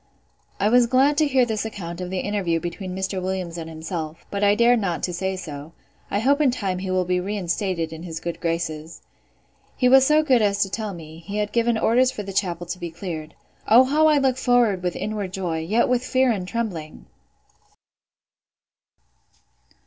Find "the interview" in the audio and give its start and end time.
2.09-2.59